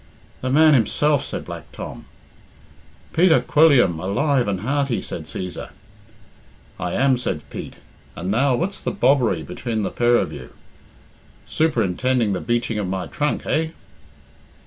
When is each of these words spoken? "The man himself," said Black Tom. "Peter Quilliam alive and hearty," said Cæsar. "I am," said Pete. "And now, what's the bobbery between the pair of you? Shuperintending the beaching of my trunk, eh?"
"The 0.41 0.49
man 0.49 0.73
himself," 0.73 1.23
said 1.23 1.45
Black 1.45 1.71
Tom. 1.71 2.05
"Peter 3.13 3.39
Quilliam 3.39 3.99
alive 3.99 4.47
and 4.47 4.61
hearty," 4.61 4.99
said 4.99 5.25
Cæsar. 5.25 5.69
"I 6.79 6.93
am," 6.93 7.19
said 7.19 7.47
Pete. 7.51 7.75
"And 8.15 8.31
now, 8.31 8.55
what's 8.55 8.81
the 8.81 8.89
bobbery 8.89 9.43
between 9.43 9.83
the 9.83 9.91
pair 9.91 10.15
of 10.15 10.33
you? 10.33 10.53
Shuperintending 11.47 12.33
the 12.33 12.41
beaching 12.41 12.79
of 12.79 12.87
my 12.87 13.05
trunk, 13.05 13.45
eh?" 13.45 13.73